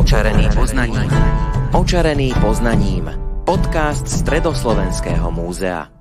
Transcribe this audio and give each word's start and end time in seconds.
Očarený 0.00 0.48
poznaním. 0.56 1.12
Očarený 1.76 2.32
poznaním. 2.40 3.04
Podcast 3.44 4.08
Stredoslovenského 4.08 5.28
múzea. 5.28 5.92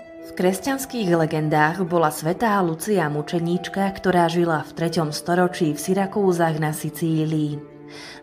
V 0.00 0.30
kresťanských 0.32 1.12
legendách 1.12 1.84
bola 1.84 2.08
svetá 2.08 2.56
Lucia 2.64 3.04
mučeníčka, 3.12 3.84
ktorá 4.00 4.32
žila 4.32 4.64
v 4.64 4.88
3. 4.88 5.12
storočí 5.12 5.76
v 5.76 5.80
Syrakúzach 5.84 6.56
na 6.56 6.72
Sicílii. 6.72 7.60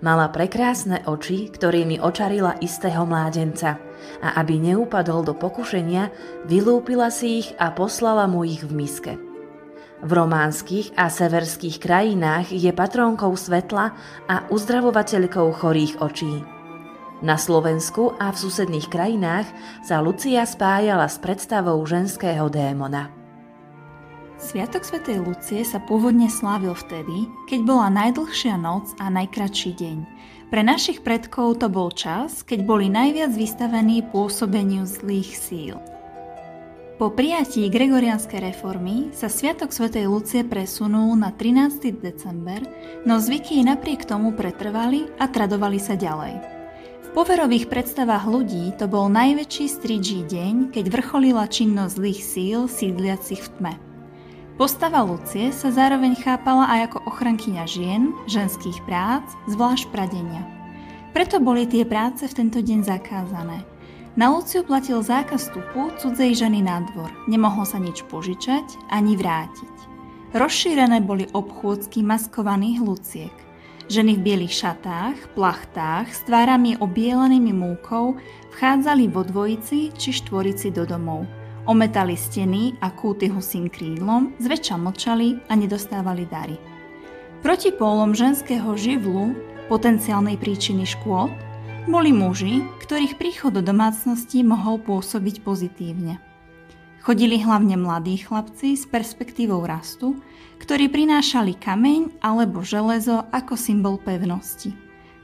Mala 0.01 0.33
prekrásne 0.33 1.05
oči, 1.05 1.53
ktorými 1.53 2.01
očarila 2.01 2.57
istého 2.57 3.05
mládenca 3.05 3.77
a 4.25 4.41
aby 4.41 4.57
neupadol 4.57 5.21
do 5.21 5.37
pokušenia, 5.37 6.09
vylúpila 6.49 7.13
si 7.13 7.45
ich 7.45 7.53
a 7.61 7.69
poslala 7.69 8.25
mu 8.25 8.41
ich 8.41 8.65
v 8.65 8.73
miske. 8.73 9.32
V 10.03 10.11
románskych 10.11 10.91
a 10.99 11.07
severských 11.07 11.79
krajinách 11.79 12.51
je 12.51 12.67
patrónkou 12.75 13.31
svetla 13.39 13.95
a 14.27 14.35
uzdravovateľkou 14.51 15.47
chorých 15.63 16.03
očí. 16.03 16.43
Na 17.23 17.39
Slovensku 17.39 18.11
a 18.19 18.35
v 18.35 18.37
susedných 18.37 18.91
krajinách 18.91 19.47
sa 19.79 20.03
Lucia 20.03 20.43
spájala 20.43 21.07
s 21.07 21.23
predstavou 21.23 21.79
ženského 21.87 22.51
démona. 22.51 23.15
Sviatok 24.35 24.83
svätej 24.83 25.23
Lucie 25.23 25.63
sa 25.63 25.79
pôvodne 25.79 26.27
slávil 26.27 26.75
vtedy, 26.75 27.31
keď 27.47 27.63
bola 27.63 27.87
najdlhšia 27.87 28.59
noc 28.59 28.91
a 28.99 29.07
najkratší 29.07 29.71
deň. 29.71 29.97
Pre 30.51 30.61
našich 30.67 30.99
predkov 30.99 31.63
to 31.63 31.71
bol 31.71 31.87
čas, 31.95 32.43
keď 32.43 32.67
boli 32.67 32.91
najviac 32.91 33.31
vystavení 33.31 34.03
pôsobeniu 34.11 34.83
zlých 34.83 35.31
síl. 35.31 35.79
Po 36.93 37.09
prijatí 37.09 37.73
gregorianskej 37.73 38.53
reformy 38.53 39.09
sa 39.17 39.25
Sviatok 39.25 39.73
svätej 39.73 40.05
Lucie 40.05 40.45
presunul 40.45 41.17
na 41.17 41.33
13. 41.33 41.89
december, 41.97 42.61
no 43.01 43.17
zvyky 43.17 43.65
napriek 43.65 44.05
tomu 44.05 44.29
pretrvali 44.29 45.09
a 45.17 45.25
tradovali 45.25 45.81
sa 45.81 45.97
ďalej. 45.97 46.37
V 47.01 47.07
poverových 47.17 47.65
predstavách 47.65 48.29
ľudí 48.29 48.77
to 48.77 48.85
bol 48.85 49.09
najväčší 49.09 49.65
stridží 49.73 50.21
deň, 50.29 50.69
keď 50.69 50.85
vrcholila 50.93 51.49
činnosť 51.49 51.97
zlých 51.97 52.21
síl 52.21 52.59
sídliacich 52.69 53.41
v 53.41 53.49
tme. 53.57 53.73
Postava 54.61 55.01
Lucie 55.01 55.49
sa 55.49 55.73
zároveň 55.73 56.13
chápala 56.21 56.69
aj 56.77 56.93
ako 56.93 57.09
ochrankyňa 57.09 57.65
žien, 57.65 58.13
ženských 58.29 58.77
prác, 58.85 59.25
zvlášť 59.49 59.89
pradenia. 59.89 60.45
Preto 61.09 61.41
boli 61.41 61.65
tie 61.65 61.89
práce 61.89 62.29
v 62.29 62.37
tento 62.37 62.61
deň 62.61 62.85
zakázané– 62.85 63.65
na 64.13 64.29
Luciu 64.29 64.61
platil 64.61 65.01
zákaz 65.01 65.49
vstupu 65.49 65.89
cudzej 65.97 66.37
ženy 66.37 66.61
na 66.61 66.85
dvor. 66.85 67.09
Nemohlo 67.25 67.65
sa 67.65 67.81
nič 67.81 68.05
požičať 68.05 68.65
ani 68.93 69.17
vrátiť. 69.17 69.75
Rozšírené 70.33 71.01
boli 71.05 71.29
obchôdzky 71.29 72.01
maskovaných 72.01 72.81
luciek. 72.81 73.35
Ženy 73.91 74.17
v 74.17 74.23
bielých 74.25 74.53
šatách, 74.65 75.37
plachtách, 75.37 76.09
s 76.09 76.25
tvárami 76.25 76.79
obielenými 76.79 77.53
múkou 77.53 78.17
vchádzali 78.57 79.11
vo 79.11 79.21
dvojici 79.21 79.93
či 79.93 80.09
štvorici 80.09 80.73
do 80.73 80.87
domov. 80.87 81.27
Ometali 81.69 82.17
steny 82.17 82.79
a 82.81 82.91
kúty 82.91 83.29
husím 83.29 83.69
krídlom, 83.69 84.33
zväčša 84.39 84.75
mlčali 84.79 85.41
a 85.47 85.53
nedostávali 85.55 86.25
dary. 86.27 86.57
Proti 87.43 87.75
pólom 87.75 88.15
ženského 88.15 88.73
živlu, 88.79 89.35
potenciálnej 89.67 90.39
príčiny 90.39 90.87
škôd, 90.87 91.31
boli 91.87 92.15
muži, 92.15 92.63
ktorých 92.87 93.19
príchod 93.19 93.51
do 93.51 93.59
domácnosti 93.59 94.39
mohol 94.41 94.79
pôsobiť 94.79 95.43
pozitívne. 95.43 96.19
Chodili 97.03 97.43
hlavne 97.43 97.75
mladí 97.75 98.23
chlapci 98.23 98.79
s 98.79 98.87
perspektívou 98.87 99.67
rastu, 99.67 100.15
ktorí 100.63 100.87
prinášali 100.87 101.59
kameň 101.59 102.23
alebo 102.23 102.63
železo 102.63 103.27
ako 103.35 103.59
symbol 103.59 103.99
pevnosti. 103.99 104.71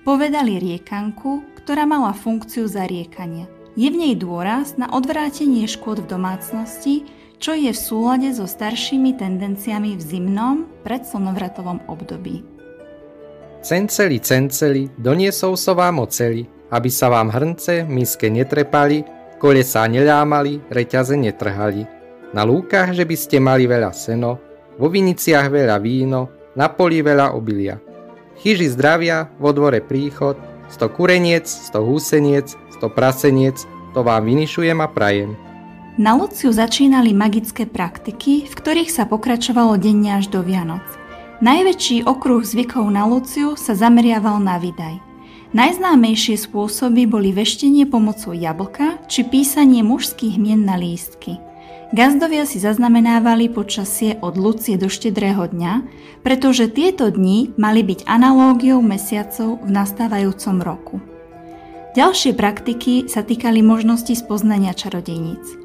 Povedali 0.04 0.60
riekanku, 0.60 1.48
ktorá 1.64 1.88
mala 1.88 2.12
funkciu 2.12 2.68
zariekania. 2.68 3.48
Je 3.80 3.88
v 3.88 3.96
nej 3.96 4.14
dôraz 4.20 4.76
na 4.76 4.92
odvrátenie 4.92 5.64
škôd 5.64 6.04
v 6.04 6.12
domácnosti, 6.12 7.08
čo 7.40 7.56
je 7.56 7.72
v 7.72 7.80
súlade 7.80 8.28
so 8.36 8.44
staršími 8.44 9.16
tendenciami 9.16 9.96
v 9.96 10.02
zimnom 10.04 10.68
predslnovratovom 10.84 11.88
období. 11.88 12.59
Cenceli, 13.60 14.24
cenceli, 14.24 14.88
doniesol 14.96 15.60
som 15.60 15.76
vám 15.76 16.00
oceli, 16.00 16.48
aby 16.72 16.88
sa 16.88 17.12
vám 17.12 17.28
hrnce 17.28 17.84
miske 17.84 18.32
netrepali, 18.32 19.04
kolesá 19.36 19.84
nelámali, 19.84 20.64
reťaze 20.72 21.20
netrhali. 21.20 21.84
Na 22.32 22.48
lúkach, 22.48 22.96
že 22.96 23.04
by 23.04 23.16
ste 23.20 23.44
mali 23.44 23.68
veľa 23.68 23.92
seno, 23.92 24.40
vo 24.80 24.88
viniciach 24.88 25.52
veľa 25.52 25.76
víno, 25.84 26.32
na 26.56 26.72
poli 26.72 27.04
veľa 27.04 27.36
obilia. 27.36 27.76
Chyži 28.40 28.72
zdravia, 28.72 29.28
vo 29.36 29.52
dvore 29.52 29.84
príchod, 29.84 30.40
sto 30.72 30.88
kureniec, 30.88 31.44
sto 31.44 31.84
húseniec, 31.84 32.56
sto 32.72 32.88
praseniec, 32.88 33.60
to 33.92 34.00
vám 34.08 34.24
vynišujem 34.24 34.80
a 34.80 34.88
prajem. 34.88 35.36
Na 36.00 36.16
Luciu 36.16 36.56
začínali 36.56 37.12
magické 37.12 37.68
praktiky, 37.68 38.48
v 38.48 38.54
ktorých 38.56 38.88
sa 38.88 39.04
pokračovalo 39.04 39.76
denne 39.76 40.16
až 40.16 40.32
do 40.32 40.40
Vianoc. 40.40 40.86
Najväčší 41.40 42.04
okruh 42.04 42.44
zvykov 42.44 42.92
na 42.92 43.08
Luciu 43.08 43.56
sa 43.56 43.72
zameriaval 43.72 44.44
na 44.44 44.60
vydaj. 44.60 45.00
Najznámejšie 45.56 46.36
spôsoby 46.36 47.08
boli 47.08 47.32
veštenie 47.32 47.88
pomocou 47.88 48.36
jablka 48.36 49.00
či 49.08 49.24
písanie 49.24 49.80
mužských 49.80 50.36
mien 50.36 50.68
na 50.68 50.76
lístky. 50.76 51.40
Gazdovia 51.96 52.44
si 52.44 52.60
zaznamenávali 52.60 53.48
počasie 53.48 54.20
od 54.20 54.36
Lucie 54.36 54.76
do 54.76 54.92
štedrého 54.92 55.48
dňa, 55.48 55.88
pretože 56.28 56.68
tieto 56.68 57.08
dni 57.08 57.56
mali 57.56 57.88
byť 57.88 58.04
analógiou 58.04 58.84
mesiacov 58.84 59.64
v 59.64 59.70
nastávajúcom 59.72 60.56
roku. 60.60 60.96
Ďalšie 61.96 62.36
praktiky 62.36 63.08
sa 63.08 63.24
týkali 63.24 63.64
možnosti 63.64 64.12
spoznania 64.12 64.76
čarodejníc. 64.76 65.56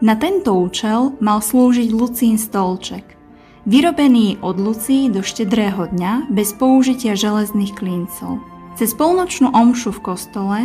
Na 0.00 0.16
tento 0.16 0.56
účel 0.56 1.12
mal 1.20 1.44
slúžiť 1.44 1.92
Lucín 1.92 2.40
stolček– 2.40 3.04
vyrobený 3.68 4.40
od 4.40 4.56
Lucí 4.56 5.12
do 5.12 5.20
štedrého 5.20 5.92
dňa 5.92 6.32
bez 6.32 6.56
použitia 6.56 7.12
železných 7.12 7.76
klincov. 7.76 8.40
Cez 8.80 8.96
polnočnú 8.96 9.52
omšu 9.52 9.92
v 9.92 10.00
kostole 10.00 10.58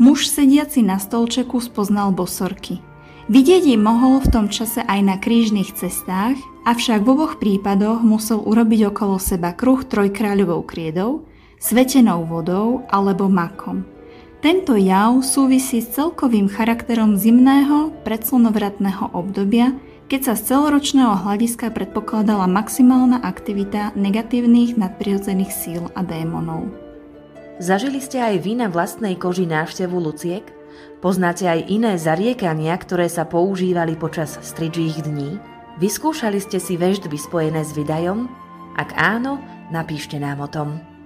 muž 0.00 0.30
sediaci 0.30 0.80
na 0.80 0.96
stolčeku 0.96 1.60
spoznal 1.60 2.14
bosorky. 2.14 2.80
Vidieť 3.28 3.68
jej 3.68 3.76
mohol 3.76 4.24
v 4.24 4.32
tom 4.32 4.46
čase 4.48 4.80
aj 4.80 5.00
na 5.04 5.16
krížnych 5.20 5.76
cestách, 5.76 6.40
avšak 6.64 7.04
v 7.04 7.08
oboch 7.12 7.36
prípadoch 7.36 8.00
musel 8.00 8.40
urobiť 8.40 8.88
okolo 8.88 9.20
seba 9.20 9.52
kruh 9.52 9.84
trojkráľovou 9.84 10.64
kriedou, 10.64 11.28
svetenou 11.60 12.24
vodou 12.24 12.88
alebo 12.88 13.28
makom. 13.28 13.84
Tento 14.40 14.78
jav 14.78 15.20
súvisí 15.26 15.82
s 15.82 15.92
celkovým 15.92 16.48
charakterom 16.48 17.18
zimného 17.18 17.92
predslnovratného 18.06 19.12
obdobia, 19.12 19.76
keď 20.08 20.32
sa 20.32 20.34
z 20.34 20.42
celoročného 20.52 21.20
hľadiska 21.20 21.68
predpokladala 21.68 22.48
maximálna 22.48 23.20
aktivita 23.20 23.92
negatívnych 23.92 24.80
nadprirodzených 24.80 25.52
síl 25.52 25.84
a 25.92 26.00
démonov. 26.00 26.72
Zažili 27.60 28.00
ste 28.00 28.24
aj 28.24 28.40
vy 28.40 28.52
na 28.56 28.72
vlastnej 28.72 29.20
koži 29.20 29.44
návštevu 29.44 30.00
Luciek? 30.00 30.48
Poznáte 31.04 31.44
aj 31.44 31.68
iné 31.68 32.00
zariekania, 32.00 32.72
ktoré 32.80 33.06
sa 33.12 33.28
používali 33.28 33.94
počas 34.00 34.40
stridžích 34.40 35.04
dní? 35.04 35.36
Vyskúšali 35.76 36.40
ste 36.40 36.58
si 36.58 36.80
veždby 36.80 37.14
spojené 37.20 37.62
s 37.62 37.76
vydajom? 37.76 38.26
Ak 38.80 38.96
áno, 38.96 39.38
napíšte 39.68 40.16
nám 40.16 40.42
o 40.42 40.48
tom. 40.48 40.97